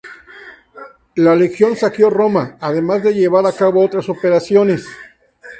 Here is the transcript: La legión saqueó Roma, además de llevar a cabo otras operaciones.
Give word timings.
La 1.17 1.35
legión 1.35 1.75
saqueó 1.75 2.09
Roma, 2.09 2.57
además 2.59 3.03
de 3.03 3.13
llevar 3.13 3.45
a 3.45 3.51
cabo 3.51 3.85
otras 3.85 4.09
operaciones. 4.09 4.87